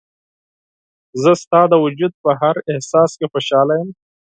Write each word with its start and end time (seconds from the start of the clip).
زه 1.21 1.31
ستا 1.43 1.61
د 1.69 1.73
وجود 1.85 2.13
په 2.23 2.29
هر 2.41 2.55
احساس 2.71 3.11
کې 3.19 3.25
خوشحاله 3.31 3.73
یم. 3.79 3.89